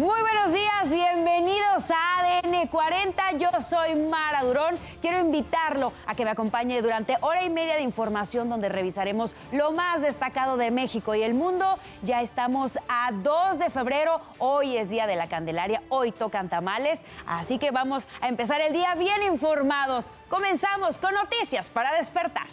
Muy 0.00 0.18
buenos 0.22 0.54
días, 0.54 0.90
bienvenidos 0.90 1.90
a 1.90 2.20
ADN 2.20 2.68
40. 2.68 3.32
Yo 3.32 3.50
soy 3.60 3.96
Mara 3.96 4.42
Durón. 4.44 4.78
Quiero 5.02 5.20
invitarlo 5.20 5.92
a 6.06 6.14
que 6.14 6.24
me 6.24 6.30
acompañe 6.30 6.80
durante 6.80 7.18
hora 7.20 7.44
y 7.44 7.50
media 7.50 7.74
de 7.74 7.82
información 7.82 8.48
donde 8.48 8.70
revisaremos 8.70 9.36
lo 9.52 9.72
más 9.72 10.00
destacado 10.00 10.56
de 10.56 10.70
México 10.70 11.14
y 11.14 11.22
el 11.22 11.34
mundo. 11.34 11.78
Ya 12.00 12.22
estamos 12.22 12.78
a 12.88 13.12
2 13.12 13.58
de 13.58 13.68
febrero. 13.68 14.22
Hoy 14.38 14.78
es 14.78 14.88
Día 14.88 15.06
de 15.06 15.16
la 15.16 15.26
Candelaria. 15.26 15.82
Hoy 15.90 16.12
tocan 16.12 16.48
tamales. 16.48 17.04
Así 17.26 17.58
que 17.58 17.70
vamos 17.70 18.08
a 18.22 18.28
empezar 18.28 18.62
el 18.62 18.72
día 18.72 18.94
bien 18.94 19.22
informados. 19.22 20.12
Comenzamos 20.30 20.98
con 20.98 21.12
noticias 21.12 21.68
para 21.68 21.94
despertar. 21.98 22.46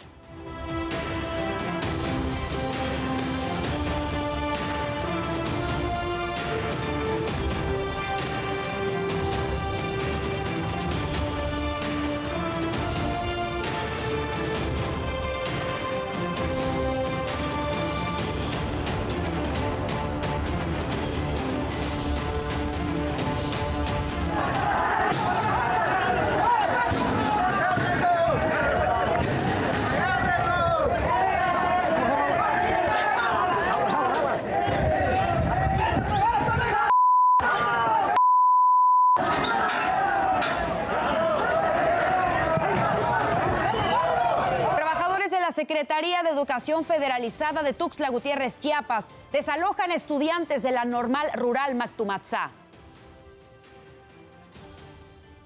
Secretaría 45.68 46.22
de 46.22 46.30
Educación 46.30 46.82
Federalizada 46.86 47.62
de 47.62 47.74
Tuxtla 47.74 48.08
Gutiérrez, 48.08 48.58
Chiapas, 48.58 49.10
desalojan 49.30 49.92
estudiantes 49.92 50.62
de 50.62 50.72
la 50.72 50.86
normal 50.86 51.30
rural 51.34 51.74
Mactumatzá. 51.74 52.50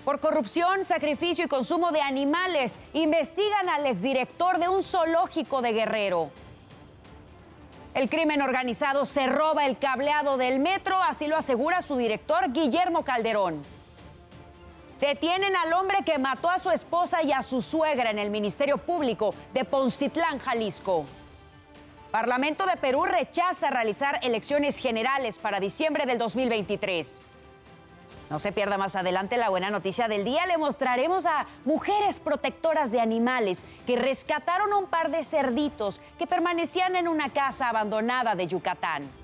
Por 0.04 0.20
corrupción, 0.20 0.84
sacrificio 0.84 1.46
y 1.46 1.48
consumo 1.48 1.90
de 1.90 2.02
animales, 2.02 2.78
investigan 2.92 3.68
al 3.68 3.84
exdirector 3.84 4.60
de 4.60 4.68
un 4.68 4.84
zoológico 4.84 5.60
de 5.60 5.72
Guerrero. 5.72 6.30
El 7.92 8.08
crimen 8.08 8.42
organizado 8.42 9.04
se 9.04 9.26
roba 9.26 9.66
el 9.66 9.76
cableado 9.76 10.36
del 10.36 10.60
metro, 10.60 11.02
así 11.02 11.26
lo 11.26 11.36
asegura 11.36 11.82
su 11.82 11.96
director 11.96 12.52
Guillermo 12.52 13.04
Calderón. 13.04 13.64
Detienen 15.02 15.56
al 15.56 15.72
hombre 15.72 16.04
que 16.04 16.16
mató 16.16 16.48
a 16.48 16.60
su 16.60 16.70
esposa 16.70 17.24
y 17.24 17.32
a 17.32 17.42
su 17.42 17.60
suegra 17.60 18.12
en 18.12 18.20
el 18.20 18.30
Ministerio 18.30 18.78
Público 18.78 19.34
de 19.52 19.64
Poncitlán, 19.64 20.38
Jalisco. 20.38 21.04
Parlamento 22.12 22.64
de 22.66 22.76
Perú 22.76 23.04
rechaza 23.04 23.68
realizar 23.68 24.20
elecciones 24.22 24.78
generales 24.78 25.40
para 25.40 25.58
diciembre 25.58 26.06
del 26.06 26.18
2023. 26.18 27.20
No 28.30 28.38
se 28.38 28.52
pierda 28.52 28.78
más 28.78 28.94
adelante 28.94 29.38
la 29.38 29.48
buena 29.48 29.70
noticia 29.70 30.06
del 30.06 30.24
día. 30.24 30.46
Le 30.46 30.56
mostraremos 30.56 31.26
a 31.26 31.46
mujeres 31.64 32.20
protectoras 32.20 32.92
de 32.92 33.00
animales 33.00 33.64
que 33.88 33.96
rescataron 33.96 34.72
a 34.72 34.76
un 34.76 34.86
par 34.86 35.10
de 35.10 35.24
cerditos 35.24 36.00
que 36.16 36.28
permanecían 36.28 36.94
en 36.94 37.08
una 37.08 37.30
casa 37.30 37.68
abandonada 37.68 38.36
de 38.36 38.46
Yucatán. 38.46 39.21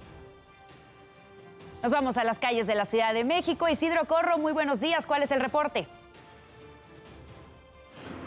Nos 1.83 1.93
vamos 1.93 2.19
a 2.19 2.25
las 2.25 2.41
calles 2.41 2.67
de 2.67 2.75
la 2.75 2.85
Ciudad 2.85 3.15
de 3.15 3.23
México. 3.23 3.69
Isidro 3.69 4.05
Corro, 4.07 4.37
muy 4.37 4.53
buenos 4.53 4.81
días. 4.81 5.07
¿Cuál 5.07 5.23
es 5.23 5.31
el 5.31 5.41
reporte? 5.41 5.87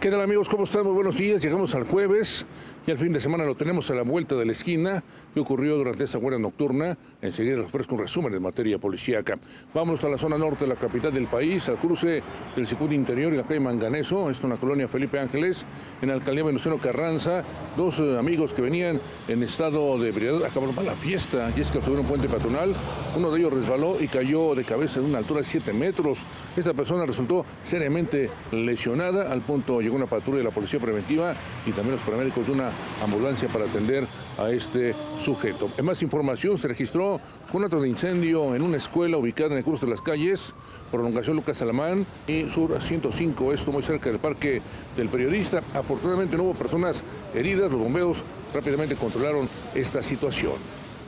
¿Qué 0.02 0.10
tal 0.10 0.20
amigos? 0.22 0.50
¿Cómo 0.50 0.64
están? 0.64 0.84
Muy 0.84 0.94
buenos 0.94 1.16
días. 1.16 1.44
Llegamos 1.44 1.76
al 1.76 1.84
jueves 1.84 2.48
y 2.88 2.90
al 2.90 2.98
fin 2.98 3.14
de 3.14 3.20
semana 3.20 3.46
lo 3.46 3.54
tenemos 3.54 3.88
a 3.92 3.94
la 3.94 4.02
vuelta 4.02 4.34
de 4.34 4.46
la 4.46 4.52
esquina. 4.52 5.04
¿Qué 5.32 5.40
ocurrió 5.40 5.78
durante 5.78 6.04
esta 6.04 6.18
guardia 6.18 6.40
nocturna? 6.40 6.98
Enseguida 7.22 7.58
les 7.58 7.68
ofrezco 7.68 7.94
un 7.94 8.02
resumen 8.02 8.34
en 8.34 8.42
materia 8.42 8.80
policíaca. 8.80 9.38
Vámonos 9.76 10.04
a 10.04 10.10
la 10.10 10.18
zona 10.18 10.40
norte 10.40 10.66
de 10.66 10.70
la 10.70 10.76
capital 10.76 11.14
del 11.14 11.28
país, 11.28 11.70
al 11.70 11.78
cruce 11.78 12.24
del 12.56 12.66
circuito 12.66 12.96
interior 12.96 13.32
y 13.32 13.38
la 13.38 13.44
calle 13.44 13.60
Manganeso, 13.60 14.32
esto 14.32 14.48
en 14.48 14.54
la 14.54 14.58
colonia 14.58 14.88
Felipe 14.88 15.20
Ángeles, 15.20 15.68
en 16.02 16.08
la 16.08 16.16
alcaldía 16.16 16.46
Venustiano 16.46 16.80
Carranza. 16.80 17.44
Dos 17.78 18.00
eh, 18.00 18.18
amigos 18.18 18.56
que 18.56 18.64
venían 18.64 19.00
en 19.28 19.44
estado 19.44 20.00
de 20.00 20.10
ebriedad 20.10 20.44
acabaron 20.44 20.74
con 20.74 20.86
la 20.88 20.96
fiesta 20.96 21.52
y 21.56 21.62
es 21.62 21.70
que 21.70 21.80
subieron 21.80 22.06
un 22.06 22.08
puente 22.08 22.28
patronal. 22.28 22.74
Uno 23.16 23.30
de 23.30 23.40
ellos 23.40 23.54
resbaló 23.54 24.02
y 24.02 24.08
cayó 24.08 24.56
de 24.56 24.64
cabeza 24.64 25.00
en 25.00 25.06
una 25.06 25.20
altura 25.20 25.42
de 25.42 25.46
7 25.46 25.72
metros. 25.74 26.26
Esta 26.58 26.74
persona 26.74 27.06
resultó 27.06 27.46
seriamente 27.62 28.32
lesionada. 28.52 29.32
Al 29.32 29.42
punto 29.42 29.80
llegó 29.80 29.91
una 29.96 30.06
patrulla 30.06 30.40
de 30.40 30.44
la 30.46 30.52
policía 30.52 30.80
preventiva 30.80 31.34
y 31.66 31.72
también 31.72 31.96
los 31.96 32.06
paramédicos 32.06 32.46
de 32.48 32.54
una 32.54 32.72
ambulancia 33.04 33.48
para 33.50 33.66
atender 33.66 34.06
a 34.38 34.50
este 34.50 34.96
sujeto. 35.18 35.70
En 35.78 35.86
más 35.86 36.02
información, 36.02 36.58
se 36.58 36.68
registró 36.68 37.20
un 37.54 37.64
acto 37.64 37.82
de 37.82 37.90
incendio 37.90 38.56
en 38.56 38.62
una 38.62 38.78
escuela 38.78 39.18
ubicada 39.18 39.52
en 39.52 39.58
el 39.58 39.64
curso 39.64 39.86
de 39.86 39.92
las 39.92 40.02
calles, 40.02 40.54
prolongación 40.92 41.36
Lucas 41.36 41.62
Alamán 41.62 42.06
y 42.28 42.50
Sur 42.50 42.82
105, 42.82 43.54
esto 43.54 43.72
muy 43.72 43.84
cerca 43.84 44.10
del 44.10 44.20
parque 44.20 44.62
del 44.96 45.10
periodista. 45.10 45.62
Afortunadamente 45.74 46.38
no 46.38 46.44
hubo 46.44 46.54
personas 46.54 47.04
heridas, 47.34 47.72
los 47.72 47.80
bomberos 47.80 48.24
rápidamente 48.54 48.96
controlaron 48.96 49.48
esta 49.76 50.02
situación. 50.04 50.54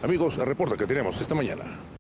Amigos, 0.04 0.36
reporta 0.38 0.76
que 0.76 0.86
tenemos 0.86 1.20
esta 1.22 1.36
mañana. 1.36 1.93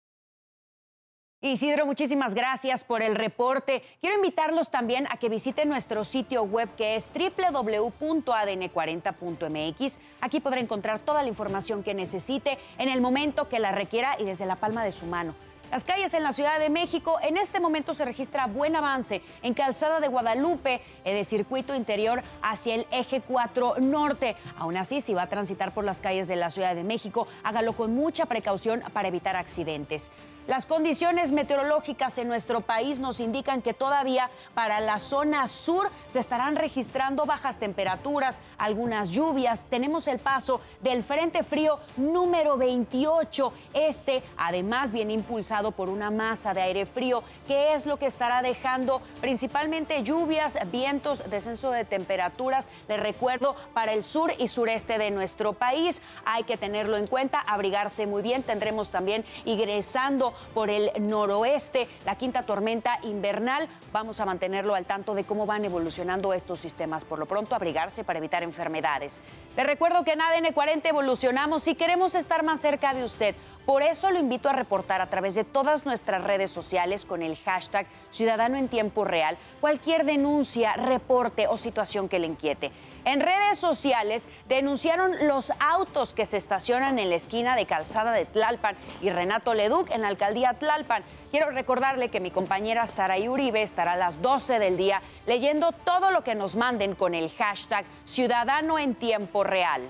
Isidro, 1.45 1.85
muchísimas 1.85 2.33
gracias 2.33 2.85
por 2.85 3.01
el 3.01 3.15
reporte. 3.15 3.83
Quiero 3.99 4.15
invitarlos 4.15 4.71
también 4.71 5.07
a 5.11 5.17
que 5.17 5.27
visiten 5.27 5.67
nuestro 5.67 6.05
sitio 6.05 6.43
web 6.43 6.69
que 6.77 6.95
es 6.95 7.09
www.adn40.mx. 7.13 9.99
Aquí 10.21 10.39
podrá 10.39 10.61
encontrar 10.61 10.99
toda 10.99 11.21
la 11.21 11.27
información 11.27 11.83
que 11.83 11.93
necesite 11.93 12.57
en 12.77 12.87
el 12.87 13.01
momento 13.01 13.49
que 13.49 13.59
la 13.59 13.73
requiera 13.73 14.15
y 14.17 14.23
desde 14.23 14.45
la 14.45 14.55
palma 14.55 14.85
de 14.85 14.93
su 14.93 15.05
mano. 15.05 15.35
Las 15.69 15.83
calles 15.83 16.13
en 16.13 16.23
la 16.23 16.31
Ciudad 16.31 16.59
de 16.59 16.69
México, 16.69 17.17
en 17.21 17.35
este 17.35 17.59
momento 17.59 17.93
se 17.93 18.05
registra 18.05 18.45
buen 18.45 18.77
avance 18.77 19.21
en 19.41 19.53
Calzada 19.53 19.99
de 19.99 20.07
Guadalupe, 20.07 20.79
en 21.03 21.17
el 21.17 21.25
circuito 21.25 21.75
interior 21.75 22.21
hacia 22.41 22.75
el 22.75 22.87
eje 22.91 23.21
4 23.21 23.79
norte. 23.79 24.37
Aún 24.57 24.77
así, 24.77 25.01
si 25.01 25.13
va 25.13 25.23
a 25.23 25.29
transitar 25.29 25.73
por 25.73 25.83
las 25.83 25.99
calles 25.99 26.29
de 26.29 26.37
la 26.37 26.51
Ciudad 26.51 26.75
de 26.75 26.83
México, 26.83 27.27
hágalo 27.43 27.73
con 27.73 27.93
mucha 27.95 28.27
precaución 28.27 28.81
para 28.93 29.09
evitar 29.09 29.35
accidentes. 29.35 30.09
Las 30.45 30.65
condiciones 30.65 31.31
meteorológicas 31.31 32.17
en 32.17 32.27
nuestro 32.27 32.59
país 32.59 32.99
nos 32.99 33.21
indican 33.21 33.61
que 33.61 33.73
todavía 33.73 34.29
para 34.53 34.81
la 34.81 34.99
zona 34.99 35.47
sur 35.47 35.89
se 36.11 36.19
estarán 36.19 36.57
registrando 36.57 37.25
bajas 37.25 37.59
temperaturas, 37.59 38.37
algunas 38.57 39.09
lluvias. 39.09 39.63
Tenemos 39.69 40.05
el 40.09 40.19
paso 40.19 40.59
del 40.81 41.03
Frente 41.03 41.43
Frío 41.43 41.79
número 41.95 42.57
28. 42.57 43.53
Este, 43.73 44.21
además, 44.35 44.91
viene 44.91 45.13
impulsado 45.13 45.71
por 45.71 45.89
una 45.89 46.11
masa 46.11 46.53
de 46.53 46.61
aire 46.61 46.85
frío, 46.85 47.23
que 47.47 47.73
es 47.73 47.85
lo 47.85 47.97
que 47.97 48.07
estará 48.07 48.41
dejando 48.41 49.01
principalmente 49.21 50.03
lluvias, 50.03 50.59
vientos, 50.71 51.29
descenso 51.29 51.71
de 51.71 51.85
temperaturas. 51.85 52.67
Les 52.89 52.99
recuerdo, 52.99 53.55
para 53.73 53.93
el 53.93 54.03
sur 54.03 54.33
y 54.37 54.47
sureste 54.47 54.97
de 54.97 55.09
nuestro 55.09 55.53
país 55.53 56.01
hay 56.25 56.43
que 56.43 56.57
tenerlo 56.57 56.97
en 56.97 57.07
cuenta, 57.07 57.39
abrigarse 57.39 58.07
muy 58.07 58.21
bien. 58.21 58.43
Tendremos 58.43 58.89
también 58.89 59.23
ingresando 59.45 60.32
por 60.53 60.69
el 60.69 60.91
noroeste, 60.99 61.87
la 62.05 62.15
quinta 62.15 62.43
tormenta 62.43 62.99
invernal. 63.03 63.67
Vamos 63.91 64.19
a 64.19 64.25
mantenerlo 64.25 64.75
al 64.75 64.85
tanto 64.85 65.13
de 65.13 65.23
cómo 65.23 65.45
van 65.45 65.65
evolucionando 65.65 66.33
estos 66.33 66.59
sistemas. 66.59 67.05
Por 67.05 67.19
lo 67.19 67.25
pronto, 67.25 67.55
abrigarse 67.55 68.03
para 68.03 68.19
evitar 68.19 68.43
enfermedades. 68.43 69.21
Les 69.55 69.65
recuerdo 69.65 70.03
que 70.03 70.13
en 70.13 70.21
ADN 70.21 70.53
40 70.53 70.89
evolucionamos 70.89 71.67
y 71.67 71.75
queremos 71.75 72.15
estar 72.15 72.43
más 72.43 72.61
cerca 72.61 72.93
de 72.93 73.03
usted. 73.03 73.35
Por 73.65 73.81
eso 73.81 74.11
lo 74.11 74.19
invito 74.19 74.49
a 74.49 74.53
reportar 74.53 74.99
a 74.99 75.09
través 75.09 75.35
de 75.35 75.45
todas 75.45 75.85
nuestras 75.85 76.23
redes 76.23 76.51
sociales 76.51 77.05
con 77.05 77.21
el 77.21 77.37
hashtag 77.37 77.87
Ciudadano 78.09 78.57
en 78.57 78.67
Tiempo 78.67 79.05
Real 79.05 79.37
cualquier 79.61 80.03
denuncia, 80.03 80.73
reporte 80.73 81.47
o 81.47 81.57
situación 81.57 82.09
que 82.09 82.19
le 82.19 82.27
inquiete. 82.27 82.71
En 83.05 83.21
redes 83.21 83.57
sociales 83.57 84.27
denunciaron 84.47 85.27
los 85.27 85.51
autos 85.59 86.13
que 86.13 86.25
se 86.25 86.37
estacionan 86.37 86.99
en 86.99 87.09
la 87.09 87.15
esquina 87.15 87.55
de 87.55 87.65
Calzada 87.65 88.11
de 88.11 88.25
Tlalpan 88.25 88.75
y 89.01 89.09
Renato 89.09 89.53
Leduc 89.53 89.89
en 89.91 90.01
la 90.01 90.09
alcaldía 90.09 90.53
Tlalpan. 90.53 91.03
Quiero 91.31 91.49
recordarle 91.51 92.09
que 92.09 92.19
mi 92.19 92.31
compañera 92.31 92.85
Sara 92.85 93.17
Uribe 93.17 93.61
estará 93.61 93.93
a 93.93 93.97
las 93.97 94.21
12 94.21 94.59
del 94.59 94.77
día 94.77 95.01
leyendo 95.25 95.71
todo 95.71 96.11
lo 96.11 96.23
que 96.23 96.35
nos 96.35 96.55
manden 96.55 96.95
con 96.95 97.13
el 97.13 97.29
hashtag 97.29 97.85
Ciudadano 98.05 98.79
en 98.79 98.95
Tiempo 98.95 99.43
Real. 99.43 99.81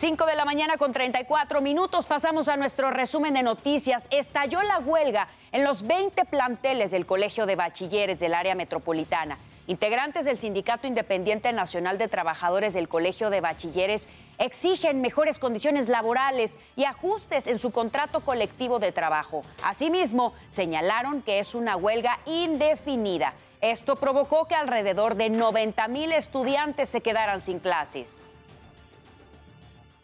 5 0.00 0.24
de 0.24 0.34
la 0.34 0.46
mañana 0.46 0.78
con 0.78 0.94
34 0.94 1.60
minutos 1.60 2.06
pasamos 2.06 2.48
a 2.48 2.56
nuestro 2.56 2.90
resumen 2.90 3.34
de 3.34 3.42
noticias. 3.42 4.06
Estalló 4.10 4.62
la 4.62 4.78
huelga 4.78 5.28
en 5.52 5.62
los 5.62 5.82
20 5.86 6.24
planteles 6.24 6.90
del 6.90 7.04
Colegio 7.04 7.44
de 7.44 7.54
Bachilleres 7.54 8.18
del 8.18 8.32
área 8.32 8.54
metropolitana 8.54 9.36
Integrantes 9.66 10.24
del 10.24 10.38
Sindicato 10.38 10.86
Independiente 10.86 11.52
Nacional 11.52 11.98
de 11.98 12.08
Trabajadores 12.08 12.72
del 12.72 12.88
Colegio 12.88 13.28
de 13.28 13.42
Bachilleres 13.42 14.08
exigen 14.38 15.02
mejores 15.02 15.38
condiciones 15.38 15.86
laborales 15.86 16.58
y 16.76 16.84
ajustes 16.84 17.46
en 17.46 17.58
su 17.58 17.70
contrato 17.70 18.24
colectivo 18.24 18.78
de 18.78 18.92
trabajo. 18.92 19.42
Asimismo, 19.62 20.32
señalaron 20.48 21.20
que 21.20 21.40
es 21.40 21.54
una 21.54 21.76
huelga 21.76 22.20
indefinida. 22.24 23.34
Esto 23.60 23.96
provocó 23.96 24.46
que 24.46 24.54
alrededor 24.54 25.16
de 25.16 25.28
90 25.28 25.88
mil 25.88 26.10
estudiantes 26.12 26.88
se 26.88 27.02
quedaran 27.02 27.42
sin 27.42 27.58
clases. 27.58 28.22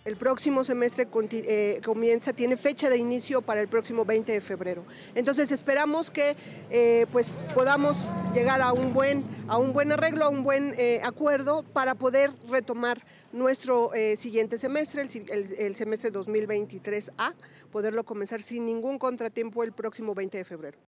El 0.07 0.17
próximo 0.17 0.63
semestre 0.63 1.09
eh, 1.33 1.81
comienza, 1.85 2.33
tiene 2.33 2.57
fecha 2.57 2.89
de 2.89 2.97
inicio 2.97 3.43
para 3.43 3.61
el 3.61 3.67
próximo 3.67 4.05
20 4.05 4.31
de 4.31 4.41
febrero. 4.41 4.85
Entonces 5.17 5.51
esperamos 5.51 6.13
que 6.13 6.37
eh, 6.71 7.07
pues 7.11 7.41
podamos 7.55 8.07
llegar 8.33 8.63
a 8.63 8.73
un 8.73 8.95
buen, 8.95 9.25
a 9.49 9.59
un 9.59 9.73
buen 9.73 9.91
arreglo, 9.91 10.25
a 10.25 10.29
un 10.29 10.45
buen 10.45 10.75
eh, 10.79 11.01
acuerdo 11.03 11.65
para 11.65 11.97
poder 11.97 12.31
retomar 12.49 13.05
nuestro 13.33 13.91
siguiente 14.17 14.59
semestre, 14.59 15.03
el, 15.03 15.55
el 15.59 15.75
semestre 15.75 16.13
2023A, 16.13 17.35
poderlo 17.73 18.05
comenzar 18.05 18.41
sin 18.41 18.65
ningún 18.65 18.99
contratiempo 18.99 19.65
el 19.65 19.73
próximo 19.73 20.15
20 20.15 20.39
de 20.39 20.45
febrero. 20.45 20.79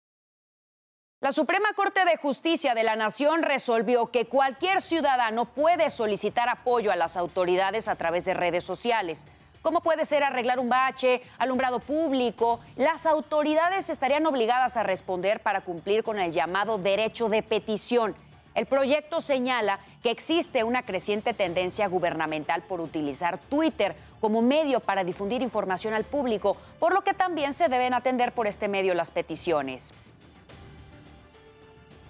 La 1.21 1.33
Suprema 1.33 1.73
Corte 1.75 2.05
de 2.05 2.17
Justicia 2.17 2.77
de 2.77 2.85
la 2.85 2.95
Nación 2.95 3.43
resolvió 3.43 4.07
que 4.13 4.27
cualquier 4.27 4.81
ciudadano 4.81 5.47
puede 5.47 5.91
solicitar 5.91 6.49
apoyo 6.49 6.93
a 6.93 6.97
las 6.97 7.17
autoridades 7.17 7.89
a 7.89 7.97
través 7.97 8.25
de 8.25 8.35
redes 8.35 8.63
sociales. 8.63 9.27
¿Cómo 9.61 9.81
puede 9.81 10.05
ser 10.05 10.23
arreglar 10.23 10.61
un 10.61 10.69
bache, 10.69 11.21
alumbrado 11.39 11.81
público? 11.81 12.61
Las 12.77 13.05
autoridades 13.05 13.91
estarían 13.91 14.27
obligadas 14.27 14.77
a 14.77 14.85
responder 14.85 15.41
para 15.41 15.63
cumplir 15.63 16.05
con 16.05 16.21
el 16.21 16.31
llamado 16.31 16.79
derecho 16.79 17.29
de 17.29 17.43
petición. 17.43 18.15
El 18.55 18.67
proyecto 18.67 19.21
señala 19.21 19.81
que 20.05 20.13
existe 20.13 20.63
una 20.63 20.85
creciente 20.85 21.35
tendencia 21.35 21.89
gubernamental 21.89 22.63
por 22.63 22.81
utilizar 22.81 23.39
Twitter 23.39 23.97
como 24.21 24.41
medio 24.41 24.79
para 24.79 25.03
difundir 25.03 25.43
información 25.43 25.95
al 25.95 26.05
público, 26.05 26.57
por 26.79 26.95
lo 26.95 27.03
que 27.03 27.13
también 27.13 27.55
se 27.55 27.69
deben 27.69 27.93
atender 27.93 28.31
por 28.31 28.47
este 28.47 28.69
medio 28.69 28.95
las 28.95 29.11
peticiones. 29.11 29.93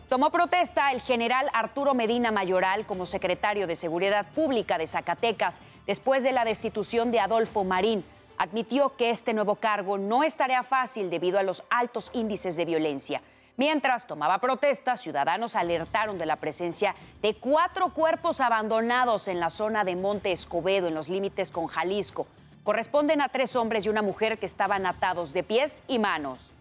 Tomó 0.09 0.31
protesta 0.31 0.91
el 0.91 1.03
general 1.03 1.51
Arturo 1.53 1.93
Medina 1.93 2.31
Mayoral 2.31 2.87
como 2.87 3.05
secretario 3.05 3.67
de 3.67 3.77
Seguridad 3.77 4.25
Pública 4.35 4.79
de 4.79 4.87
Zacatecas 4.87 5.61
después 5.87 6.23
de 6.23 6.33
la 6.33 6.47
destitución 6.47 7.11
de 7.11 7.21
Adolfo 7.21 7.63
Marín. 7.63 8.03
Admitió 8.39 8.97
que 8.97 9.11
este 9.11 9.35
nuevo 9.35 9.57
cargo 9.57 9.99
no 9.99 10.25
es 10.25 10.35
tarea 10.35 10.63
fácil 10.63 11.11
debido 11.11 11.39
a 11.39 11.43
los 11.43 11.63
altos 11.69 12.09
índices 12.15 12.57
de 12.57 12.65
violencia. 12.65 13.21
Mientras 13.59 14.07
tomaba 14.07 14.39
protesta, 14.39 14.97
ciudadanos 14.97 15.55
alertaron 15.55 16.17
de 16.17 16.25
la 16.25 16.37
presencia 16.37 16.95
de 17.21 17.35
cuatro 17.35 17.93
cuerpos 17.93 18.41
abandonados 18.41 19.29
en 19.29 19.41
la 19.41 19.51
zona 19.51 19.85
de 19.85 19.95
Monte 19.95 20.33
Escobedo, 20.33 20.89
en 20.89 20.95
los 20.95 21.11
límites 21.11 21.51
con 21.51 21.67
Jalisco. 21.67 22.27
Corresponden 22.65 23.21
a 23.21 23.29
tres 23.29 23.57
hombres 23.57 23.85
y 23.85 23.91
una 23.91 24.01
mujer 24.01 24.39
que 24.39 24.47
estaban 24.47 24.87
atados 24.87 25.35
de 25.35 25.43
pies 25.43 25.83
y 25.87 25.99
manos. 25.99 26.55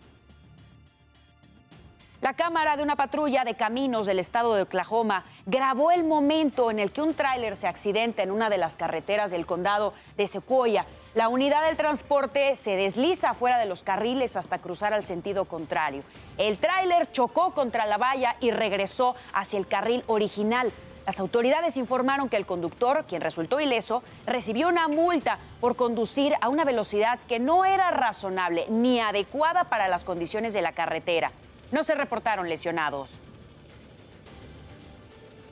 La 2.20 2.34
cámara 2.34 2.76
de 2.76 2.82
una 2.82 2.96
patrulla 2.96 3.44
de 3.44 3.54
caminos 3.54 4.08
del 4.08 4.18
estado 4.18 4.56
de 4.56 4.64
Oklahoma 4.64 5.24
grabó 5.46 5.92
el 5.92 6.04
momento 6.04 6.72
en 6.72 6.80
el 6.80 6.92
que 6.92 7.04
un 7.04 7.14
tráiler 7.14 7.56
se 7.56 7.68
accidenta 7.68 8.24
en 8.24 8.32
una 8.32 8.50
de 8.50 8.58
las 8.58 8.76
carreteras 8.76 9.30
del 9.30 9.46
condado 9.46 9.94
de 10.18 10.26
Sequoia. 10.26 10.88
La 11.14 11.30
unidad 11.30 11.64
del 11.64 11.78
transporte 11.78 12.56
se 12.56 12.76
desliza 12.76 13.36
fuera 13.36 13.60
de 13.60 13.68
los 13.68 13.84
carriles 13.84 14.36
hasta 14.36 14.58
cruzar 14.58 14.94
al 14.94 15.04
sentido 15.04 15.46
contrario. 15.46 16.02
El 16.40 16.58
tráiler 16.58 17.12
chocó 17.12 17.52
contra 17.52 17.86
la 17.86 17.98
valla 17.98 18.36
y 18.40 18.50
regresó 18.50 19.16
hacia 19.32 19.60
el 19.60 19.68
carril 19.68 20.04
original. 20.08 20.74
Las 21.06 21.20
autoridades 21.20 21.78
informaron 21.78 22.30
que 22.30 22.38
el 22.38 22.48
conductor, 22.48 23.06
quien 23.08 23.22
resultó 23.22 23.60
ileso, 23.60 24.02
recibió 24.26 24.70
una 24.70 24.88
multa 24.88 25.38
por 25.62 25.76
conducir 25.76 26.34
a 26.42 26.50
una 26.50 26.66
velocidad 26.66 27.20
que 27.28 27.38
no 27.38 27.64
era 27.64 27.92
razonable 27.92 28.66
ni 28.70 29.00
adecuada 29.00 29.66
para 29.66 29.88
las 29.88 30.04
condiciones 30.04 30.54
de 30.54 30.64
la 30.64 30.72
carretera. 30.72 31.32
No 31.72 31.84
se 31.84 31.96
reportaron 31.96 32.48
lesionados. 32.48 33.10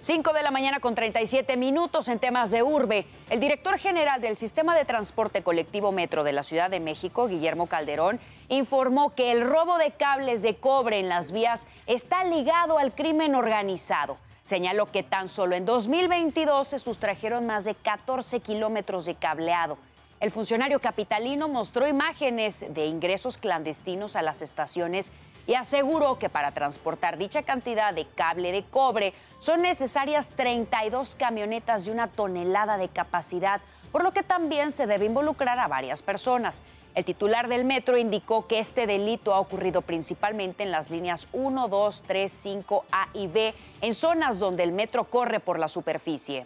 5 0.05 0.33
de 0.33 0.43
la 0.43 0.51
mañana 0.51 0.79
con 0.79 0.93
37 0.93 1.57
minutos 1.57 2.07
en 2.09 2.19
temas 2.19 2.51
de 2.51 2.61
urbe. 2.61 3.07
El 3.31 3.39
director 3.39 3.79
general 3.79 4.21
del 4.21 4.37
Sistema 4.37 4.75
de 4.75 4.85
Transporte 4.85 5.41
Colectivo 5.41 5.91
Metro 5.91 6.23
de 6.23 6.31
la 6.31 6.43
Ciudad 6.43 6.69
de 6.69 6.79
México, 6.79 7.27
Guillermo 7.27 7.65
Calderón, 7.65 8.19
informó 8.47 9.15
que 9.15 9.31
el 9.31 9.41
robo 9.41 9.79
de 9.79 9.91
cables 9.91 10.43
de 10.43 10.57
cobre 10.57 10.99
en 10.99 11.09
las 11.09 11.31
vías 11.31 11.65
está 11.87 12.23
ligado 12.23 12.77
al 12.77 12.93
crimen 12.93 13.33
organizado. 13.33 14.17
Señaló 14.43 14.85
que 14.85 15.01
tan 15.01 15.27
solo 15.27 15.55
en 15.55 15.65
2022 15.65 16.67
se 16.67 16.77
sustrajeron 16.77 17.47
más 17.47 17.65
de 17.65 17.73
14 17.73 18.41
kilómetros 18.41 19.05
de 19.05 19.15
cableado. 19.15 19.79
El 20.19 20.29
funcionario 20.29 20.79
capitalino 20.79 21.49
mostró 21.49 21.87
imágenes 21.87 22.63
de 22.69 22.85
ingresos 22.85 23.39
clandestinos 23.39 24.15
a 24.15 24.21
las 24.21 24.43
estaciones 24.43 25.11
y 25.47 25.53
aseguró 25.53 26.17
que 26.17 26.29
para 26.29 26.51
transportar 26.51 27.17
dicha 27.17 27.43
cantidad 27.43 27.93
de 27.93 28.05
cable 28.05 28.51
de 28.51 28.63
cobre 28.63 29.13
son 29.39 29.61
necesarias 29.61 30.29
32 30.29 31.15
camionetas 31.15 31.85
de 31.85 31.91
una 31.91 32.07
tonelada 32.07 32.77
de 32.77 32.89
capacidad, 32.89 33.61
por 33.91 34.03
lo 34.03 34.11
que 34.11 34.23
también 34.23 34.71
se 34.71 34.87
debe 34.87 35.05
involucrar 35.05 35.59
a 35.59 35.67
varias 35.67 36.01
personas. 36.01 36.61
El 36.95 37.03
titular 37.03 37.49
del 37.49 37.65
metro 37.65 37.97
indicó 37.97 38.47
que 38.47 38.59
este 38.59 38.87
delito 38.87 39.33
ha 39.33 39.39
ocurrido 39.39 39.81
principalmente 39.81 40.63
en 40.63 40.71
las 40.71 40.89
líneas 40.89 41.27
1, 41.33 41.67
2, 41.67 42.03
3, 42.07 42.31
5, 42.31 42.85
A 42.91 43.09
y 43.13 43.27
B, 43.27 43.53
en 43.81 43.93
zonas 43.93 44.39
donde 44.39 44.63
el 44.63 44.71
metro 44.71 45.03
corre 45.03 45.41
por 45.41 45.59
la 45.59 45.67
superficie. 45.67 46.45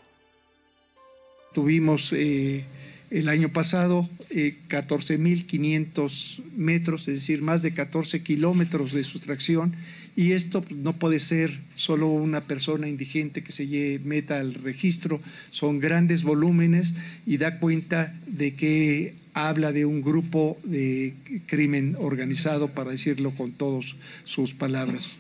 Tuvimos 1.53 2.13
eh, 2.13 2.65
el 3.11 3.29
año 3.29 3.49
pasado, 3.49 4.09
14.500 4.29 6.39
eh, 6.39 6.43
metros, 6.55 7.07
es 7.07 7.15
decir, 7.15 7.41
más 7.41 7.61
de 7.61 7.73
14 7.73 8.21
kilómetros 8.21 8.93
de 8.93 9.03
sustracción. 9.03 9.75
Y 10.15 10.33
esto 10.33 10.63
no 10.69 10.93
puede 10.93 11.19
ser 11.19 11.59
solo 11.75 12.07
una 12.07 12.41
persona 12.41 12.87
indigente 12.87 13.43
que 13.43 13.51
se 13.51 13.99
meta 14.03 14.39
al 14.39 14.53
registro, 14.53 15.21
son 15.49 15.79
grandes 15.79 16.23
volúmenes 16.23 16.95
y 17.25 17.37
da 17.37 17.59
cuenta 17.59 18.13
de 18.27 18.53
que 18.53 19.13
habla 19.33 19.71
de 19.71 19.85
un 19.85 20.01
grupo 20.01 20.57
de 20.63 21.13
crimen 21.45 21.95
organizado, 21.99 22.69
para 22.69 22.91
decirlo 22.91 23.31
con 23.31 23.53
todas 23.53 23.95
sus 24.25 24.53
palabras. 24.53 25.19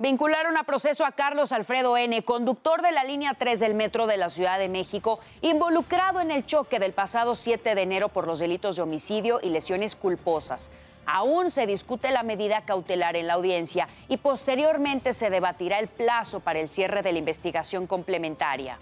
Vincularon 0.00 0.56
a 0.56 0.64
proceso 0.64 1.04
a 1.04 1.12
Carlos 1.12 1.52
Alfredo 1.52 1.94
N., 1.94 2.22
conductor 2.22 2.80
de 2.80 2.90
la 2.90 3.04
línea 3.04 3.34
3 3.38 3.60
del 3.60 3.74
metro 3.74 4.06
de 4.06 4.16
la 4.16 4.30
Ciudad 4.30 4.58
de 4.58 4.70
México, 4.70 5.20
involucrado 5.42 6.22
en 6.22 6.30
el 6.30 6.46
choque 6.46 6.78
del 6.78 6.94
pasado 6.94 7.34
7 7.34 7.74
de 7.74 7.82
enero 7.82 8.08
por 8.08 8.26
los 8.26 8.38
delitos 8.38 8.76
de 8.76 8.82
homicidio 8.82 9.40
y 9.42 9.50
lesiones 9.50 9.96
culposas. 9.96 10.70
Aún 11.04 11.50
se 11.50 11.66
discute 11.66 12.12
la 12.12 12.22
medida 12.22 12.62
cautelar 12.62 13.14
en 13.14 13.26
la 13.26 13.34
audiencia 13.34 13.88
y 14.08 14.16
posteriormente 14.16 15.12
se 15.12 15.28
debatirá 15.28 15.78
el 15.78 15.88
plazo 15.88 16.40
para 16.40 16.60
el 16.60 16.70
cierre 16.70 17.02
de 17.02 17.12
la 17.12 17.18
investigación 17.18 17.86
complementaria. 17.86 18.78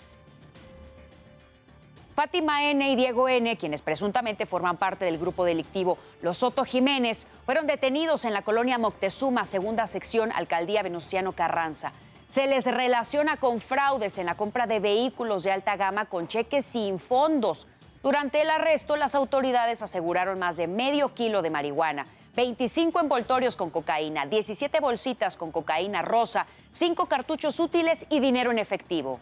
Fátima 2.19 2.65
N. 2.65 2.91
y 2.91 2.97
Diego 2.97 3.29
N., 3.29 3.57
quienes 3.59 3.81
presuntamente 3.81 4.45
forman 4.45 4.77
parte 4.77 5.05
del 5.05 5.19
grupo 5.19 5.45
delictivo 5.45 5.99
Los 6.21 6.39
Soto 6.39 6.65
Jiménez, 6.65 7.29
fueron 7.47 7.69
detenidos 7.69 8.25
en 8.25 8.33
la 8.33 8.43
colonia 8.43 8.77
Moctezuma, 8.77 9.45
segunda 9.45 9.87
sección, 9.87 10.33
alcaldía 10.33 10.83
Venustiano 10.83 11.31
Carranza. 11.31 11.93
Se 12.29 12.49
les 12.49 12.65
relaciona 12.65 13.37
con 13.37 13.61
fraudes 13.61 14.19
en 14.19 14.27
la 14.27 14.35
compra 14.35 14.67
de 14.67 14.81
vehículos 14.81 15.45
de 15.45 15.53
alta 15.53 15.77
gama 15.77 16.07
con 16.07 16.27
cheques 16.27 16.65
sin 16.65 16.99
fondos. 16.99 17.69
Durante 18.03 18.43
el 18.43 18.51
arresto, 18.51 18.97
las 18.97 19.15
autoridades 19.15 19.81
aseguraron 19.83 20.41
más 20.41 20.57
de 20.57 20.67
medio 20.67 21.15
kilo 21.15 21.41
de 21.41 21.51
marihuana, 21.51 22.05
25 22.35 22.99
envoltorios 22.99 23.55
con 23.55 23.71
cocaína, 23.71 24.27
17 24.27 24.81
bolsitas 24.81 25.37
con 25.37 25.53
cocaína 25.53 26.03
rosa, 26.03 26.49
5 26.73 27.07
cartuchos 27.07 27.61
útiles 27.61 28.07
y 28.11 28.19
dinero 28.19 28.51
en 28.51 28.59
efectivo. 28.59 29.21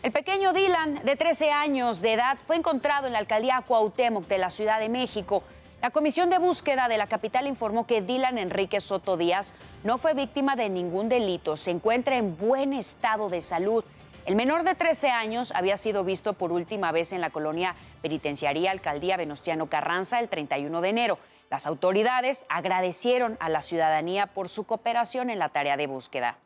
El 0.00 0.12
pequeño 0.12 0.52
Dylan, 0.52 1.04
de 1.04 1.16
13 1.16 1.50
años 1.50 2.00
de 2.00 2.12
edad, 2.12 2.38
fue 2.46 2.54
encontrado 2.54 3.08
en 3.08 3.12
la 3.12 3.18
alcaldía 3.18 3.64
Cuauhtémoc 3.66 4.28
de 4.28 4.38
la 4.38 4.48
Ciudad 4.48 4.78
de 4.78 4.88
México. 4.88 5.42
La 5.82 5.90
comisión 5.90 6.30
de 6.30 6.38
búsqueda 6.38 6.86
de 6.86 6.98
la 6.98 7.08
capital 7.08 7.48
informó 7.48 7.84
que 7.84 8.00
Dylan 8.00 8.38
Enrique 8.38 8.80
Soto 8.80 9.16
Díaz 9.16 9.54
no 9.82 9.98
fue 9.98 10.14
víctima 10.14 10.54
de 10.54 10.68
ningún 10.68 11.08
delito, 11.08 11.56
se 11.56 11.72
encuentra 11.72 12.16
en 12.16 12.36
buen 12.36 12.74
estado 12.74 13.28
de 13.28 13.40
salud. 13.40 13.84
El 14.24 14.36
menor 14.36 14.62
de 14.62 14.76
13 14.76 15.10
años 15.10 15.50
había 15.52 15.76
sido 15.76 16.04
visto 16.04 16.32
por 16.34 16.52
última 16.52 16.92
vez 16.92 17.12
en 17.12 17.20
la 17.20 17.30
colonia 17.30 17.74
penitenciaría 18.00 18.70
Alcaldía 18.70 19.16
Venustiano 19.16 19.66
Carranza 19.66 20.20
el 20.20 20.28
31 20.28 20.80
de 20.80 20.88
enero. 20.90 21.18
Las 21.50 21.66
autoridades 21.66 22.46
agradecieron 22.48 23.36
a 23.40 23.48
la 23.48 23.62
ciudadanía 23.62 24.28
por 24.28 24.48
su 24.48 24.62
cooperación 24.62 25.28
en 25.28 25.40
la 25.40 25.48
tarea 25.48 25.76
de 25.76 25.88
búsqueda. 25.88 26.38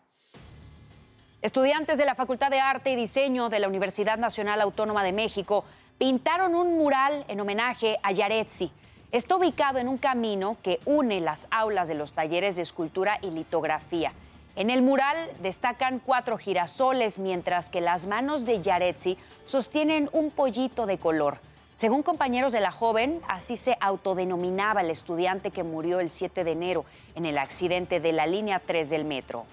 Estudiantes 1.42 1.98
de 1.98 2.04
la 2.04 2.14
Facultad 2.14 2.52
de 2.52 2.60
Arte 2.60 2.92
y 2.92 2.94
Diseño 2.94 3.48
de 3.48 3.58
la 3.58 3.66
Universidad 3.66 4.16
Nacional 4.16 4.60
Autónoma 4.60 5.02
de 5.02 5.12
México 5.12 5.64
pintaron 5.98 6.54
un 6.54 6.78
mural 6.78 7.24
en 7.26 7.40
homenaje 7.40 7.98
a 8.04 8.12
Yaretsi. 8.12 8.70
Está 9.10 9.34
ubicado 9.34 9.78
en 9.78 9.88
un 9.88 9.98
camino 9.98 10.56
que 10.62 10.78
une 10.84 11.20
las 11.20 11.48
aulas 11.50 11.88
de 11.88 11.96
los 11.96 12.12
talleres 12.12 12.54
de 12.54 12.62
escultura 12.62 13.18
y 13.22 13.32
litografía. 13.32 14.12
En 14.54 14.70
el 14.70 14.82
mural 14.82 15.16
destacan 15.42 15.98
cuatro 15.98 16.38
girasoles, 16.38 17.18
mientras 17.18 17.70
que 17.70 17.80
las 17.80 18.06
manos 18.06 18.46
de 18.46 18.62
Yaretsi 18.62 19.18
sostienen 19.44 20.10
un 20.12 20.30
pollito 20.30 20.86
de 20.86 20.98
color. 20.98 21.38
Según 21.74 22.04
compañeros 22.04 22.52
de 22.52 22.60
la 22.60 22.70
joven, 22.70 23.20
así 23.26 23.56
se 23.56 23.76
autodenominaba 23.80 24.82
el 24.82 24.90
estudiante 24.90 25.50
que 25.50 25.64
murió 25.64 25.98
el 25.98 26.08
7 26.08 26.44
de 26.44 26.52
enero 26.52 26.84
en 27.16 27.26
el 27.26 27.36
accidente 27.36 27.98
de 27.98 28.12
la 28.12 28.28
línea 28.28 28.62
3 28.64 28.90
del 28.90 29.04
metro. 29.04 29.44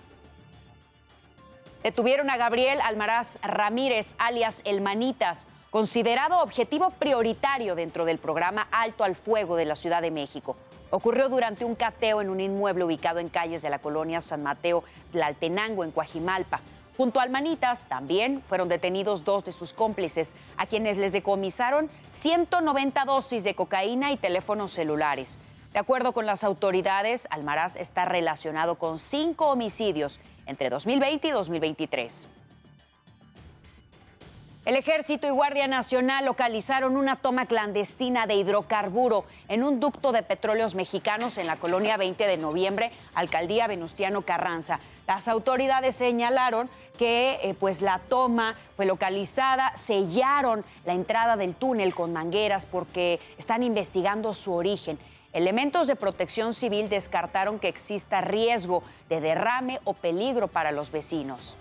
Detuvieron 1.84 2.30
a 2.30 2.36
Gabriel 2.36 2.82
Almaraz 2.82 3.40
Ramírez, 3.42 4.16
alias 4.18 4.62
El 4.66 4.82
Manitas, 4.82 5.48
considerado 5.70 6.40
objetivo 6.40 6.90
prioritario 6.90 7.74
dentro 7.74 8.04
del 8.04 8.18
programa 8.18 8.68
Alto 8.70 9.06
al 9.06 9.16
Fuego 9.16 9.56
de 9.56 9.64
la 9.64 9.76
Ciudad 9.76 10.02
de 10.02 10.12
México. 10.12 10.58
Ocurrió 10.90 11.30
durante 11.30 11.64
un 11.64 11.76
cateo 11.76 12.20
en 12.20 12.30
un 12.30 12.42
inmueble 12.42 12.84
ubicado 12.84 13.20
en 13.20 13.30
calles 13.30 13.62
de 13.62 13.70
la 13.70 13.80
colonia 13.80 14.20
San 14.20 14.44
Mateo 14.44 14.84
Tlaltenango, 15.14 15.86
en 15.86 15.92
Coajimalpa. 15.92 16.60
Junto 16.98 17.22
al 17.22 17.30
Manitas 17.30 17.88
también 17.88 18.44
fueron 18.50 18.68
detenidos 18.68 19.24
dos 19.24 19.46
de 19.46 19.54
sus 19.54 19.72
cómplices, 19.72 20.36
a 20.58 20.66
quienes 20.66 20.98
les 20.98 21.14
decomisaron 21.14 21.90
190 22.10 23.06
dosis 23.06 23.46
de 23.46 23.56
cocaína 23.56 24.12
y 24.12 24.18
teléfonos 24.18 24.74
celulares. 24.74 25.40
De 25.72 25.80
acuerdo 25.80 26.14
con 26.14 26.26
las 26.26 26.44
autoridades, 26.44 27.28
Almaraz 27.30 27.78
está 27.78 28.04
relacionado 28.04 28.76
con 28.76 28.98
cinco 28.98 29.50
homicidios 29.50 30.20
entre 30.50 30.70
2020 30.70 31.28
y 31.28 31.32
2023. 31.32 32.28
El 34.66 34.76
Ejército 34.76 35.26
y 35.26 35.30
Guardia 35.30 35.68
Nacional 35.68 36.26
localizaron 36.26 36.98
una 36.98 37.16
toma 37.16 37.46
clandestina 37.46 38.28
de 38.28 38.36
hidrocarburo 38.36 39.24
en 39.48 39.64
un 39.64 39.80
ducto 39.80 40.12
de 40.12 40.22
petróleos 40.22 40.76
mexicanos 40.76 41.38
en 41.38 41.48
la 41.48 41.56
colonia 41.56 41.98
20 41.98 42.28
de 42.28 42.38
noviembre, 42.38 42.92
alcaldía 43.16 43.68
Venustiano 43.68 44.24
Carranza. 44.24 44.80
Las 45.08 45.28
autoridades 45.28 45.96
señalaron 45.96 46.70
que 46.98 47.40
eh, 47.42 47.56
pues 47.60 47.82
la 47.82 48.00
toma 48.10 48.56
fue 48.76 48.86
localizada, 48.86 49.76
sellaron 49.76 50.66
la 50.86 50.94
entrada 50.94 51.38
del 51.38 51.56
túnel 51.56 51.96
con 51.96 52.12
mangueras 52.12 52.66
porque 52.66 53.20
están 53.38 53.64
investigando 53.64 54.34
su 54.34 54.54
origen. 54.54 55.00
Elementos 55.34 55.88
de 55.88 55.96
protección 55.96 56.54
civil 56.54 56.90
descartaron 56.90 57.60
que 57.60 57.68
exista 57.68 58.22
riesgo 58.22 58.84
de 59.10 59.22
derrame 59.22 59.80
o 59.84 59.94
peligro 59.94 60.48
para 60.48 60.72
los 60.72 60.92
vecinos. 60.92 61.56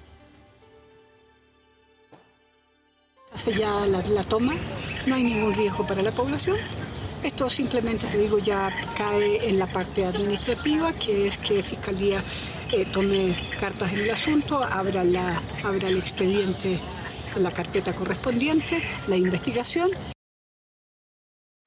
sellada 3.34 3.86
la, 3.86 4.02
la 4.02 4.22
toma, 4.24 4.54
no 5.06 5.14
hay 5.14 5.22
ningún 5.22 5.54
riesgo 5.54 5.86
para 5.86 6.02
la 6.02 6.10
población. 6.10 6.56
Esto 7.22 7.50
simplemente, 7.50 8.06
te 8.06 8.18
digo, 8.18 8.38
ya 8.38 8.70
cae 8.96 9.48
en 9.48 9.58
la 9.58 9.66
parte 9.66 10.04
administrativa, 10.04 10.92
que 10.92 11.28
es 11.28 11.38
que 11.38 11.62
Fiscalía 11.62 12.22
eh, 12.72 12.84
tome 12.92 13.34
cartas 13.58 13.92
en 13.92 14.00
el 14.00 14.10
asunto, 14.10 14.62
abra, 14.62 15.02
la, 15.04 15.40
abra 15.64 15.88
el 15.88 15.98
expediente, 15.98 16.78
la 17.36 17.50
carpeta 17.50 17.92
correspondiente, 17.92 18.82
la 19.08 19.16
investigación. 19.16 19.90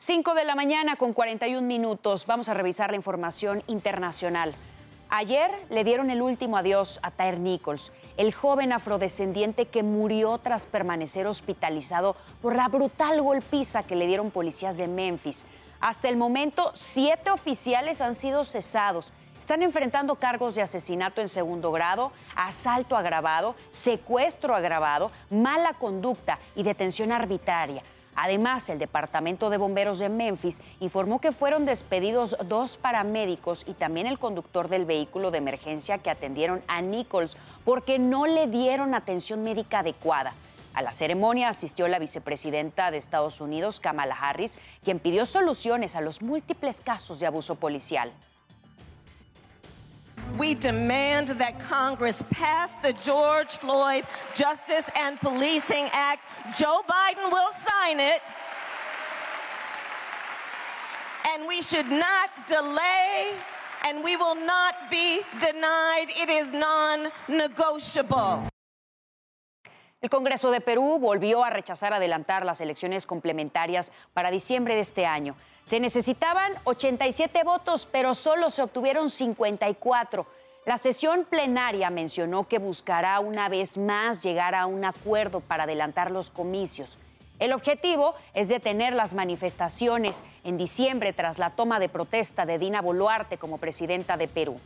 5 0.04 0.34
de 0.34 0.46
la 0.46 0.56
mañana 0.56 0.96
con 0.96 1.14
41 1.14 1.62
minutos. 1.62 2.26
Vamos 2.26 2.50
a 2.50 2.56
revisar 2.56 2.90
la 2.90 2.96
información 2.96 3.62
internacional. 3.68 4.56
Ayer 5.10 5.52
le 5.70 5.84
dieron 5.84 6.10
el 6.10 6.24
último 6.24 6.58
adiós 6.58 7.00
a 7.04 7.12
Tyre 7.12 7.38
Nichols, 7.38 7.92
el 8.18 8.34
joven 8.34 8.74
afrodescendiente 8.74 9.68
que 9.68 9.84
murió 9.84 10.40
tras 10.40 10.66
permanecer 10.66 11.28
hospitalizado 11.28 12.16
por 12.42 12.56
la 12.56 12.68
brutal 12.68 13.22
golpiza 13.22 13.84
que 13.84 13.96
le 13.96 14.08
dieron 14.08 14.32
policías 14.32 14.76
de 14.76 14.88
Memphis. 14.88 15.46
Hasta 15.80 16.10
el 16.10 16.18
momento, 16.18 16.72
siete 16.74 17.30
oficiales 17.30 18.02
han 18.02 18.16
sido 18.16 18.44
cesados. 18.44 19.14
Están 19.38 19.62
enfrentando 19.62 20.16
cargos 20.16 20.56
de 20.56 20.64
asesinato 20.64 21.22
en 21.22 21.30
segundo 21.30 21.72
grado, 21.72 22.12
asalto 22.36 22.98
agravado, 22.98 23.54
secuestro 23.70 24.56
agravado, 24.56 25.12
mala 25.30 25.76
conducta 25.76 26.40
y 26.56 26.64
detención 26.64 27.12
arbitraria. 27.12 27.84
Además, 28.16 28.70
el 28.70 28.80
Departamento 28.80 29.50
de 29.50 29.58
Bomberos 29.58 30.00
de 30.00 30.10
Memphis 30.10 30.62
informó 30.80 31.20
que 31.22 31.32
fueron 31.32 31.66
despedidos 31.66 32.36
dos 32.46 32.78
paramédicos 32.78 33.64
y 33.68 33.74
también 33.74 34.08
el 34.08 34.20
conductor 34.20 34.68
del 34.68 34.86
vehículo 34.86 35.32
de 35.32 35.38
emergencia 35.38 35.98
que 35.98 36.10
atendieron 36.10 36.62
a 36.68 36.82
Nichols 36.82 37.38
porque 37.64 38.00
no 38.00 38.26
le 38.26 38.48
dieron 38.48 38.94
atención 38.94 39.44
médica 39.44 39.80
adecuada. 39.80 40.34
A 40.74 40.82
la 40.82 40.94
ceremonia 40.94 41.50
asistió 41.50 41.88
la 41.88 42.00
vicepresidenta 42.00 42.92
de 42.92 42.98
Estados 42.98 43.42
Unidos, 43.42 43.80
Kamala 43.80 44.16
Harris, 44.16 44.58
quien 44.84 45.00
pidió 45.00 45.26
soluciones 45.26 45.96
a 45.96 46.02
los 46.02 46.22
múltiples 46.22 46.82
casos 46.82 47.20
de 47.20 47.28
abuso 47.28 47.56
policial. 47.56 48.14
We 50.38 50.54
demand 50.56 51.28
that 51.30 51.60
Congress 51.60 52.24
pass 52.30 52.76
the 52.82 52.94
George 52.94 53.50
Floyd 53.50 54.06
Justice 54.36 54.90
and 54.96 55.20
Policing 55.20 55.90
Act. 55.92 56.22
Joe 56.58 56.82
Biden 56.88 57.32
will 57.32 57.52
sign 57.54 58.00
it. 58.00 58.22
And 61.34 61.48
we 61.48 61.62
should 61.62 61.90
not 61.90 62.30
delay, 62.48 63.34
and 63.86 64.04
we 64.04 64.18
will 64.18 64.36
not 64.36 64.76
be 64.90 65.22
denied. 65.40 66.08
It 66.10 66.30
is 66.30 66.52
non 66.54 67.12
negotiable. 67.28 68.48
El 70.02 70.10
Congreso 70.10 70.50
de 70.50 70.62
Perú 70.62 70.98
volvió 71.00 71.44
a 71.44 71.52
rechazar 71.52 71.94
adelantar 71.94 72.44
las 72.44 72.60
elecciones 72.60 73.06
complementarias 73.06 73.92
para 74.14 74.32
diciembre 74.32 74.74
de 74.74 74.82
este 74.82 75.06
año. 75.06 75.36
Se 75.72 75.80
necesitaban 75.80 76.52
87 76.66 77.46
votos, 77.46 77.88
pero 77.90 78.14
solo 78.14 78.50
se 78.50 78.62
obtuvieron 78.62 79.10
54. 79.10 80.28
La 80.66 80.78
sesión 80.78 81.24
plenaria 81.24 81.90
mencionó 81.90 82.46
que 82.46 82.60
buscará 82.60 83.22
una 83.22 83.48
vez 83.48 83.78
más 83.78 84.22
llegar 84.22 84.54
a 84.54 84.66
un 84.66 84.84
acuerdo 84.84 85.40
para 85.40 85.64
adelantar 85.64 86.12
los 86.12 86.30
comicios. 86.30 86.98
El 87.40 87.54
objetivo 87.54 88.16
es 88.34 88.50
detener 88.50 88.94
las 88.94 89.14
manifestaciones 89.14 90.26
en 90.44 90.58
diciembre 90.58 91.14
tras 91.14 91.40
la 91.40 91.52
toma 91.52 91.80
de 91.80 91.88
protesta 91.88 92.46
de 92.46 92.60
Dina 92.60 92.82
Boluarte 92.82 93.38
como 93.38 93.58
presidenta 93.58 94.18
de 94.18 94.28
Perú. 94.28 94.60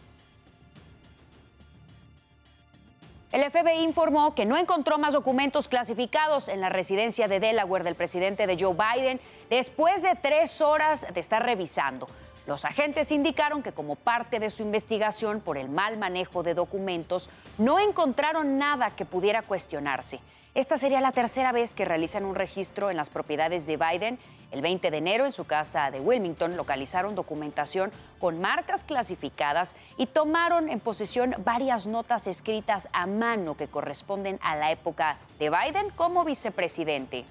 El 3.36 3.44
FBI 3.52 3.84
informó 3.84 4.34
que 4.34 4.46
no 4.46 4.56
encontró 4.56 4.98
más 4.98 5.12
documentos 5.12 5.68
clasificados 5.68 6.48
en 6.48 6.62
la 6.62 6.70
residencia 6.70 7.28
de 7.28 7.42
Delaware 7.42 7.84
del 7.84 7.96
presidente 7.96 8.48
de 8.48 8.56
Joe 8.58 8.74
Biden 8.74 9.20
después 9.50 10.04
de 10.04 10.16
tres 10.16 10.62
horas 10.62 11.06
de 11.14 11.20
estar 11.20 11.44
revisando. 11.44 12.08
Los 12.46 12.64
agentes 12.64 13.12
indicaron 13.12 13.64
que 13.64 13.72
como 13.72 13.96
parte 13.96 14.40
de 14.40 14.52
su 14.52 14.62
investigación 14.62 15.42
por 15.42 15.58
el 15.58 15.68
mal 15.68 15.98
manejo 15.98 16.44
de 16.44 16.54
documentos, 16.54 17.30
no 17.58 17.80
encontraron 17.80 18.58
nada 18.58 18.92
que 18.92 19.06
pudiera 19.06 19.42
cuestionarse. 19.42 20.20
Esta 20.54 20.78
sería 20.78 21.02
la 21.02 21.12
tercera 21.12 21.52
vez 21.52 21.76
que 21.76 21.84
realizan 21.84 22.24
un 22.24 22.36
registro 22.36 22.90
en 22.90 22.96
las 22.96 23.10
propiedades 23.10 23.66
de 23.66 23.76
Biden. 23.76 24.20
El 24.52 24.62
20 24.62 24.90
de 24.90 24.98
enero, 24.98 25.26
en 25.26 25.34
su 25.34 25.46
casa 25.46 25.92
de 25.92 26.00
Wilmington, 26.00 26.56
localizaron 26.56 27.14
documentación 27.14 27.92
con 28.20 28.40
marcas 28.40 28.86
clasificadas 28.86 29.76
y 29.98 30.06
tomaron 30.06 30.70
en 30.70 30.80
posesión 30.80 31.36
varias 31.40 31.88
notas 31.88 32.28
escritas 32.28 32.88
a 32.94 33.06
mano 33.06 33.58
que 33.58 33.68
corresponden 33.68 34.40
a 34.42 34.56
la 34.56 34.72
época 34.72 35.18
de 35.40 35.50
Biden 35.50 35.90
como 35.90 36.24
vicepresidente. 36.24 37.26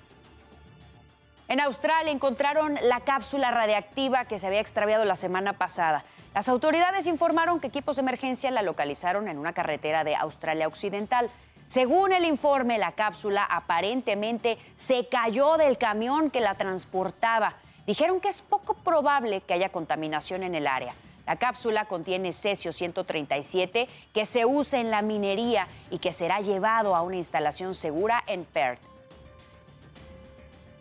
En 1.47 1.61
Australia 1.61 2.11
encontraron 2.11 2.79
la 2.83 3.01
cápsula 3.01 3.51
radiactiva 3.51 4.25
que 4.25 4.39
se 4.39 4.47
había 4.47 4.61
extraviado 4.61 5.05
la 5.05 5.15
semana 5.15 5.53
pasada. 5.53 6.05
Las 6.35 6.49
autoridades 6.49 7.07
informaron 7.07 7.61
que 7.61 7.67
equipos 7.67 7.97
de 7.97 8.03
emergencia 8.03 8.51
la 8.51 8.63
localizaron 8.63 9.29
en 9.29 9.39
una 9.39 9.53
carretera 9.53 10.05
de 10.05 10.17
Australia 10.17 10.67
Occidental. 10.67 11.29
Según 11.67 12.13
el 12.13 12.25
informe, 12.25 12.79
la 12.79 12.93
cápsula 12.93 13.45
aparentemente 13.45 14.59
se 14.75 15.07
cayó 15.09 15.59
del 15.59 15.77
camión 15.77 16.31
que 16.31 16.41
la 16.41 16.55
transportaba. 16.55 17.55
Dijeron 17.87 18.21
que 18.21 18.29
es 18.29 18.41
poco 18.41 18.73
probable 18.75 19.43
que 19.43 19.53
haya 19.53 19.69
contaminación 19.69 20.45
en 20.45 20.55
el 20.55 20.67
área. 20.67 20.95
La 21.27 21.37
cápsula 21.37 21.85
contiene 21.85 22.33
cesio 22.33 22.73
137 22.73 23.89
que 24.15 24.25
se 24.25 24.47
usa 24.47 24.81
en 24.81 24.91
la 24.91 25.03
minería 25.03 25.69
y 25.91 25.99
que 25.99 26.13
será 26.13 26.41
llevado 26.41 26.97
a 26.97 27.03
una 27.03 27.17
instalación 27.17 27.75
segura 27.75 28.23
en 28.27 28.45
Perth. 28.45 28.94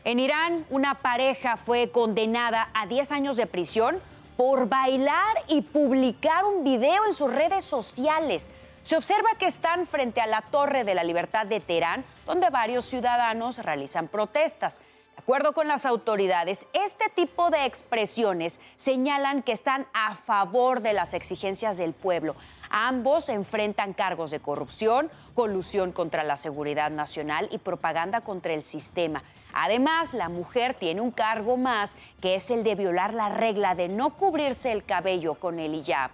En 0.05 0.19
Irán, 0.19 0.65
una 0.69 0.95
pareja 0.95 1.55
fue 1.55 1.89
condenada 1.89 2.67
a 2.74 2.88
10 2.88 3.13
años 3.13 3.38
de 3.38 3.48
prisión 3.48 4.01
por 4.36 4.67
bailar 4.67 5.38
y 5.48 5.62
publicar 5.62 6.43
un 6.43 6.65
video 6.65 7.05
en 7.05 7.13
sus 7.13 7.33
redes 7.33 7.63
sociales. 7.63 8.51
Se 8.81 8.98
observa 8.98 9.29
que 9.39 9.45
están 9.45 9.88
frente 9.88 10.19
a 10.19 10.27
la 10.27 10.41
Torre 10.41 10.83
de 10.83 10.93
la 10.93 11.05
Libertad 11.05 11.45
de 11.45 11.62
Teherán, 11.62 12.03
donde 12.25 12.50
varios 12.50 12.83
ciudadanos 12.83 13.60
realizan 13.60 14.10
protestas. 14.10 14.81
De 15.15 15.22
acuerdo 15.22 15.53
con 15.53 15.69
las 15.69 15.86
autoridades, 15.86 16.67
este 16.74 17.07
tipo 17.15 17.50
de 17.50 17.63
expresiones 17.63 18.60
señalan 18.75 19.41
que 19.41 19.53
están 19.53 19.88
a 19.93 20.15
favor 20.15 20.81
de 20.81 20.91
las 20.91 21.13
exigencias 21.13 21.77
del 21.77 21.93
pueblo. 21.93 22.36
Ambos 22.75 23.30
enfrentan 23.30 23.94
cargos 23.94 24.32
de 24.32 24.39
corrupción, 24.39 25.12
colusión 25.36 25.92
contra 25.92 26.24
la 26.24 26.38
seguridad 26.38 26.89
nacional 26.89 27.48
y 27.51 27.60
propaganda 27.60 28.22
contra 28.22 28.51
el 28.56 28.63
sistema. 28.63 29.22
Además, 29.53 30.15
la 30.15 30.27
mujer 30.27 30.74
tiene 30.74 31.00
un 31.00 31.12
cargo 31.12 31.56
más, 31.56 31.96
que 32.20 32.34
es 32.34 32.50
el 32.50 32.63
de 32.63 32.74
violar 32.74 33.13
la 33.13 33.30
regla 33.30 33.75
de 33.75 33.89
no 33.89 34.18
cubrirse 34.18 34.72
el 34.72 34.84
cabello 34.84 35.36
con 35.36 35.60
el 35.60 35.75
hijab. 35.75 36.10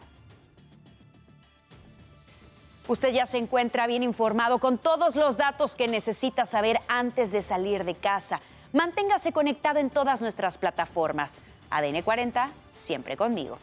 Usted 2.90 3.14
ya 3.14 3.26
se 3.26 3.38
encuentra 3.38 3.88
bien 3.88 4.04
informado 4.04 4.60
con 4.60 4.78
todos 4.78 5.16
los 5.16 5.38
datos 5.38 5.78
que 5.78 5.88
necesita 5.88 6.46
saber 6.46 6.82
antes 6.90 7.32
de 7.32 7.42
salir 7.42 7.86
de 7.86 7.96
casa. 7.96 8.42
Manténgase 8.74 9.32
conectado 9.32 9.80
en 9.80 9.90
todas 9.90 10.20
nuestras 10.20 10.58
plataformas. 10.58 11.40
ADN 11.70 12.02
40, 12.02 12.52
siempre 12.70 13.16
conmigo. 13.16 13.60